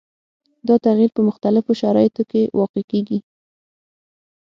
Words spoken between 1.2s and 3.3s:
مختلفو شرایطو کې واقع کیږي.